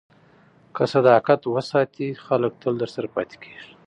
که 0.75 0.83
صداقت 0.93 1.41
وساتې، 1.47 2.07
خلک 2.25 2.51
تل 2.61 2.73
درسره 2.81 3.07
پاتې 3.15 3.35
کېږي. 3.43 3.69